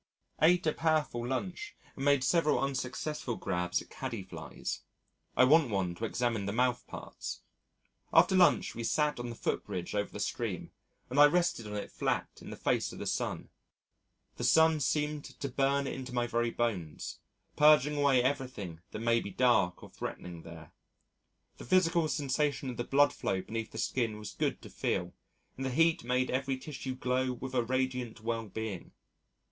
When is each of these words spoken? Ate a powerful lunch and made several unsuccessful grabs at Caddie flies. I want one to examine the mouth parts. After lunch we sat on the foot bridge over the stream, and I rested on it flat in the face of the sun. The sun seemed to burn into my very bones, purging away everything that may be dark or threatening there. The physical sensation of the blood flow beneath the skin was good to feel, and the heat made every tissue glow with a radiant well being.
Ate 0.41 0.65
a 0.65 0.73
powerful 0.73 1.27
lunch 1.27 1.75
and 1.95 2.03
made 2.03 2.23
several 2.23 2.57
unsuccessful 2.59 3.35
grabs 3.35 3.83
at 3.83 3.91
Caddie 3.91 4.23
flies. 4.23 4.81
I 5.37 5.43
want 5.43 5.69
one 5.69 5.93
to 5.93 6.05
examine 6.05 6.47
the 6.47 6.51
mouth 6.51 6.87
parts. 6.87 7.41
After 8.11 8.35
lunch 8.35 8.73
we 8.73 8.83
sat 8.83 9.19
on 9.19 9.29
the 9.29 9.35
foot 9.35 9.63
bridge 9.63 9.93
over 9.93 10.09
the 10.09 10.19
stream, 10.19 10.71
and 11.11 11.19
I 11.19 11.25
rested 11.27 11.67
on 11.67 11.75
it 11.75 11.91
flat 11.91 12.29
in 12.41 12.49
the 12.49 12.55
face 12.57 12.91
of 12.91 12.97
the 12.97 13.05
sun. 13.05 13.49
The 14.37 14.43
sun 14.43 14.79
seemed 14.79 15.23
to 15.39 15.47
burn 15.47 15.85
into 15.85 16.13
my 16.15 16.25
very 16.25 16.49
bones, 16.49 17.19
purging 17.55 17.95
away 17.95 18.23
everything 18.23 18.79
that 18.89 18.97
may 19.01 19.19
be 19.19 19.29
dark 19.29 19.83
or 19.83 19.89
threatening 19.91 20.41
there. 20.41 20.73
The 21.59 21.65
physical 21.65 22.07
sensation 22.07 22.71
of 22.71 22.77
the 22.77 22.83
blood 22.83 23.13
flow 23.13 23.43
beneath 23.43 23.69
the 23.71 23.77
skin 23.77 24.17
was 24.17 24.33
good 24.33 24.63
to 24.63 24.69
feel, 24.71 25.13
and 25.57 25.63
the 25.63 25.69
heat 25.69 26.03
made 26.03 26.31
every 26.31 26.57
tissue 26.57 26.95
glow 26.95 27.33
with 27.33 27.53
a 27.53 27.61
radiant 27.63 28.21
well 28.21 28.47
being. 28.47 28.93